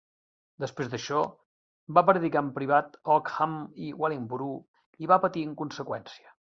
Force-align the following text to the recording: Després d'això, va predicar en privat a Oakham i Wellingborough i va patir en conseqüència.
Després 0.63 0.87
d'això, 0.93 1.19
va 1.99 2.03
predicar 2.09 2.43
en 2.47 2.51
privat 2.57 2.99
a 3.05 3.15
Oakham 3.19 3.57
i 3.85 3.93
Wellingborough 4.03 5.07
i 5.07 5.15
va 5.15 5.25
patir 5.29 5.49
en 5.51 5.57
conseqüència. 5.65 6.39